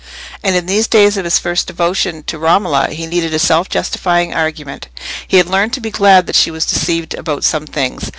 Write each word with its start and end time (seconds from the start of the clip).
And 0.41 0.55
in 0.55 0.65
these 0.65 0.87
days 0.87 1.15
of 1.15 1.25
his 1.25 1.37
first 1.37 1.67
devotion 1.67 2.23
to 2.23 2.39
Romola 2.39 2.87
he 2.89 3.05
needed 3.05 3.35
a 3.35 3.37
self 3.37 3.69
justifying 3.69 4.33
argument. 4.33 4.87
He 5.27 5.37
had 5.37 5.45
learned 5.45 5.73
to 5.73 5.79
be 5.79 5.91
glad 5.91 6.25
that 6.25 6.35
she 6.35 6.49
was 6.49 6.65
deceived 6.65 7.13
about 7.13 7.43
some 7.43 7.67
things. 7.67 8.09